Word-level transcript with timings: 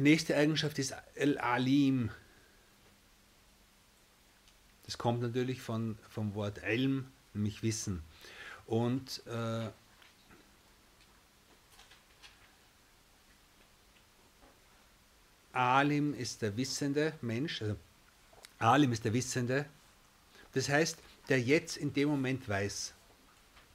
nächste 0.00 0.36
Eigenschaft 0.36 0.78
ist 0.78 0.94
Al-Alim. 1.18 2.10
Das 4.84 4.98
kommt 4.98 5.20
natürlich 5.20 5.60
von, 5.60 5.98
vom 6.08 6.34
Wort 6.34 6.62
Ilm, 6.62 7.06
nämlich 7.34 7.62
Wissen. 7.62 8.02
Und 8.66 9.22
äh, 9.26 9.68
Alim 15.52 16.14
ist 16.14 16.42
der 16.42 16.56
wissende 16.56 17.14
Mensch, 17.20 17.62
also 17.62 17.76
Alim 18.58 18.92
ist 18.92 19.04
der 19.04 19.12
Wissende, 19.12 19.66
das 20.52 20.68
heißt, 20.68 20.98
der 21.28 21.40
jetzt 21.40 21.76
in 21.76 21.92
dem 21.92 22.08
Moment 22.08 22.48
weiß. 22.48 22.94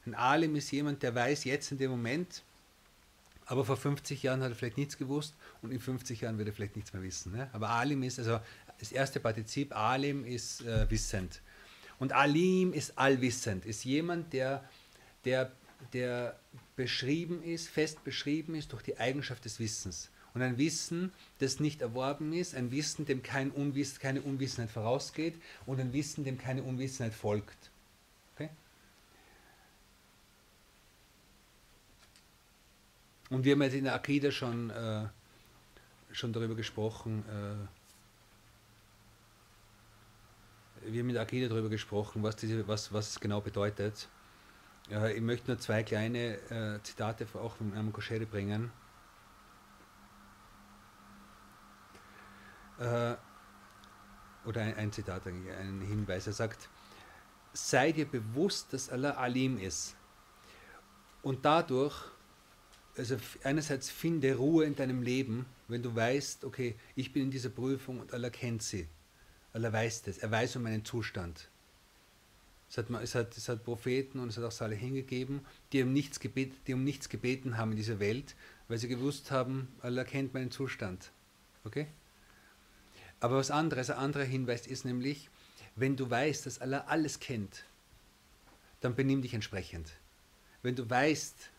Ein 0.05 0.15
Alim 0.15 0.55
ist 0.55 0.71
jemand, 0.71 1.01
der 1.03 1.15
weiß 1.15 1.45
jetzt 1.45 1.71
in 1.71 1.77
dem 1.77 1.91
Moment, 1.91 2.43
aber 3.45 3.65
vor 3.65 3.77
50 3.77 4.23
Jahren 4.23 4.41
hat 4.41 4.51
er 4.51 4.55
vielleicht 4.55 4.77
nichts 4.77 4.97
gewusst 4.97 5.35
und 5.61 5.71
in 5.71 5.79
50 5.79 6.21
Jahren 6.21 6.37
wird 6.37 6.49
er 6.49 6.53
vielleicht 6.53 6.75
nichts 6.75 6.93
mehr 6.93 7.01
wissen. 7.01 7.31
Ne? 7.31 7.49
Aber 7.53 7.69
Alim 7.69 8.03
ist, 8.03 8.19
also 8.19 8.39
das 8.79 8.91
erste 8.91 9.19
Partizip, 9.19 9.75
Alim 9.75 10.25
ist 10.25 10.61
äh, 10.61 10.89
wissend. 10.89 11.41
Und 11.99 12.11
Alim 12.13 12.73
ist 12.73 12.97
allwissend, 12.97 13.65
ist 13.65 13.85
jemand, 13.85 14.33
der, 14.33 14.67
der, 15.23 15.51
der 15.93 16.39
beschrieben 16.75 17.41
ist, 17.43 17.69
fest 17.69 18.03
beschrieben 18.03 18.55
ist 18.55 18.73
durch 18.73 18.83
die 18.83 18.97
Eigenschaft 18.97 19.45
des 19.45 19.59
Wissens. 19.59 20.09
Und 20.35 20.41
ein 20.41 20.57
Wissen, 20.57 21.13
das 21.39 21.61
nicht 21.61 21.81
erworben 21.81 22.33
ist, 22.33 22.55
ein 22.55 22.69
Wissen, 22.69 23.05
dem 23.05 23.23
kein 23.23 23.51
Unwiss, 23.51 23.99
keine 23.99 24.21
Unwissenheit 24.21 24.69
vorausgeht 24.69 25.41
und 25.65 25.79
ein 25.79 25.93
Wissen, 25.93 26.25
dem 26.25 26.37
keine 26.37 26.61
Unwissenheit 26.61 27.13
folgt. 27.13 27.71
Okay? 28.33 28.49
Und 33.29 33.45
wir 33.45 33.53
haben 33.53 33.61
jetzt 33.61 33.75
in 33.75 33.85
der 33.85 33.95
Akida 33.95 34.29
schon, 34.29 34.69
äh, 34.71 35.07
schon 36.11 36.33
darüber 36.33 36.55
gesprochen, 36.55 37.23
äh, 37.29 37.67
wir 40.91 41.01
haben 41.01 41.09
in 41.09 41.17
Akida 41.17 41.47
darüber 41.47 41.69
gesprochen, 41.69 42.21
was, 42.23 42.35
diese, 42.35 42.67
was, 42.67 42.91
was 42.93 43.11
es 43.11 43.19
genau 43.19 43.39
bedeutet. 43.39 44.09
Äh, 44.91 45.13
ich 45.13 45.21
möchte 45.21 45.49
nur 45.49 45.59
zwei 45.59 45.81
kleine 45.83 46.35
äh, 46.49 46.83
Zitate 46.83 47.25
auch 47.35 47.55
von 47.55 47.71
Imam 47.71 47.93
Kosheri 47.93 48.25
bringen. 48.25 48.71
Äh, 52.79 53.15
oder 54.45 54.61
ein, 54.61 54.75
ein 54.75 54.91
Zitat, 54.91 55.25
ein 55.27 55.81
Hinweis. 55.81 56.27
Er 56.27 56.33
sagt, 56.33 56.69
sei 57.53 57.91
dir 57.91 58.05
bewusst, 58.05 58.73
dass 58.73 58.89
Allah 58.89 59.11
Alim 59.11 59.57
ist. 59.57 59.95
Und 61.23 61.43
dadurch, 61.45 61.95
also 62.97 63.17
einerseits 63.43 63.89
finde 63.89 64.35
Ruhe 64.35 64.65
in 64.65 64.75
deinem 64.75 65.01
Leben, 65.01 65.45
wenn 65.67 65.81
du 65.81 65.95
weißt, 65.95 66.45
okay, 66.45 66.75
ich 66.95 67.11
bin 67.11 67.23
in 67.23 67.31
dieser 67.31 67.49
Prüfung 67.49 67.99
und 67.99 68.13
Allah 68.13 68.29
kennt 68.29 68.61
sie. 68.61 68.87
Allah 69.53 69.71
weiß 69.71 70.03
das, 70.03 70.19
er 70.19 70.29
weiß 70.29 70.57
um 70.57 70.63
meinen 70.63 70.85
Zustand. 70.85 71.49
Es 72.69 72.77
hat, 72.77 72.89
es, 73.01 73.15
hat, 73.15 73.37
es 73.37 73.47
hat 73.47 73.63
Propheten 73.63 74.19
und 74.19 74.29
es 74.29 74.37
hat 74.37 74.43
auch 74.43 74.51
Salihin 74.51 74.95
gegeben, 74.95 75.45
die 75.71 75.81
um, 75.81 75.93
nichts 75.93 76.19
gebeten, 76.19 76.55
die 76.67 76.73
um 76.73 76.83
nichts 76.83 77.09
gebeten 77.09 77.57
haben 77.57 77.71
in 77.71 77.77
dieser 77.77 77.99
Welt, 77.99 78.35
weil 78.67 78.77
sie 78.77 78.87
gewusst 78.87 79.31
haben, 79.31 79.69
Allah 79.81 80.03
kennt 80.03 80.33
meinen 80.33 80.51
Zustand. 80.51 81.11
Okay? 81.63 81.87
Aber 83.19 83.37
was 83.37 83.51
anderes, 83.51 83.89
ein 83.89 83.97
anderer 83.97 84.23
Hinweis 84.23 84.67
ist 84.67 84.85
nämlich, 84.85 85.29
wenn 85.75 85.95
du 85.95 86.09
weißt, 86.09 86.45
dass 86.45 86.59
Allah 86.59 86.85
alles 86.87 87.19
kennt, 87.19 87.65
dann 88.81 88.95
benimm 88.95 89.21
dich 89.21 89.33
entsprechend. 89.33 89.91
Wenn 90.61 90.75
du 90.75 90.89
weißt, 90.89 91.49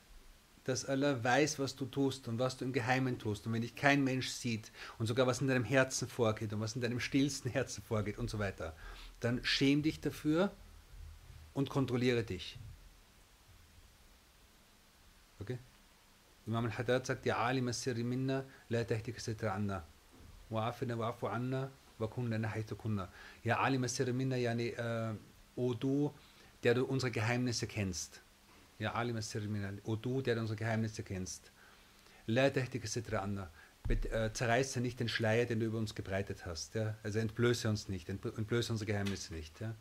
dass 0.64 0.84
Allah 0.84 1.22
weiß, 1.22 1.58
was 1.58 1.76
du 1.76 1.86
tust 1.86 2.26
und 2.26 2.38
was 2.38 2.56
du 2.56 2.64
im 2.64 2.72
Geheimen 2.72 3.18
tust 3.18 3.46
und 3.46 3.52
wenn 3.52 3.62
dich 3.62 3.76
kein 3.76 4.02
Mensch 4.02 4.28
sieht 4.28 4.72
und 4.98 5.06
sogar 5.06 5.26
was 5.26 5.40
in 5.40 5.46
deinem 5.46 5.64
Herzen 5.64 6.08
vorgeht 6.08 6.52
und 6.52 6.60
was 6.60 6.74
in 6.74 6.80
deinem 6.80 6.98
stillsten 6.98 7.50
Herzen 7.50 7.84
vorgeht 7.84 8.18
und 8.18 8.28
so 8.28 8.38
weiter, 8.38 8.74
dann 9.20 9.44
schäm 9.44 9.82
dich 9.82 10.00
dafür 10.00 10.52
und 11.54 11.70
kontrolliere 11.70 12.24
dich. 12.24 12.58
Okay? 15.38 15.58
Imam 16.46 16.64
al-Haddad 16.64 17.06
sagt, 17.06 17.26
Ja 17.26 17.38
alim 17.38 17.68
as-sirri 17.68 18.02
minna, 18.02 18.44
la 18.68 18.84
anna. 19.52 19.84
وعافنا 20.51 20.95
واعف 20.95 21.25
عنا 21.25 21.71
وكن 21.99 22.29
لنا 22.29 22.47
حيث 22.47 22.73
كنا. 22.73 23.09
Ja, 23.45 23.57
Ali 23.57 23.77
Masir 23.77 24.11
Minna, 24.13 24.35
yani, 24.35 24.69
äh, 24.69 25.15
O 25.55 25.73
du, 25.73 26.13
der 26.63 26.73
du 26.75 26.85
unsere 26.85 27.11
Geheimnisse 27.11 27.67
kennst. 27.67 28.21
Ja, 28.79 28.93
Ali 28.93 29.13
Masir 29.13 29.41
Minna, 29.41 29.71
O 29.83 29.95
du, 29.95 30.21
der 30.21 30.35
du 30.35 30.41
unsere 30.41 30.57
Geheimnisse 30.57 31.03
kennst. 31.03 31.51
La 32.27 32.49
tahtika 32.49 32.87
sitra 32.87 33.19
anna. 33.19 33.49
Zerreiße 34.33 34.79
nicht 34.79 34.99
den 34.99 35.09
Schleier, 35.09 35.45
den 35.45 35.59
du 35.59 35.65
über 35.65 35.79
uns 35.79 35.95
gebreitet 35.95 36.45
hast. 36.45 36.75
Ja? 36.75 36.95
Also 37.03 37.19
entblöße 37.19 37.67
uns 37.67 37.89
nicht, 37.89 38.09
entblöße 38.09 38.71
unsere 38.71 38.91
Geheimnisse 38.91 39.33
nicht. 39.33 39.59
Ja? 39.59 39.75